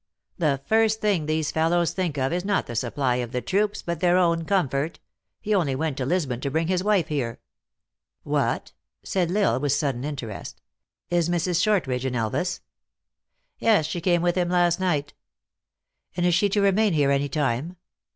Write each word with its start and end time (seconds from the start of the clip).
"The 0.39 0.59
first 0.65 0.99
thing 0.99 1.27
these 1.27 1.51
fellows 1.51 1.93
think 1.93 2.17
of 2.17 2.33
is 2.33 2.43
not 2.43 2.65
the 2.65 2.75
supply 2.75 3.17
of 3.17 3.31
the 3.31 3.39
troops, 3.39 3.83
but 3.83 3.99
their 3.99 4.17
own 4.17 4.45
comfort. 4.45 4.99
He 5.39 5.53
only 5.53 5.75
went 5.75 5.95
to 5.97 6.07
Lisbon 6.07 6.41
to 6.41 6.49
bring 6.49 6.65
his 6.69 6.83
wife 6.83 7.07
here." 7.07 7.39
"What!" 8.23 8.71
said 9.03 9.29
L 9.29 9.37
Isle, 9.51 9.59
with 9.59 9.73
sudden 9.73 10.03
interest, 10.03 10.59
"is 11.11 11.29
Mrs. 11.29 11.61
Shortridge 11.61 12.03
in 12.07 12.15
Elvas?" 12.15 12.61
"Yes. 13.59 13.85
She 13.85 14.01
came 14.01 14.23
with 14.23 14.33
him 14.35 14.49
last 14.49 14.79
night." 14.79 15.13
".And 16.17 16.25
is 16.25 16.33
she 16.33 16.49
to 16.49 16.61
remain 16.61 16.93
here 16.93 17.11
any 17.11 17.29
time?" 17.29 17.75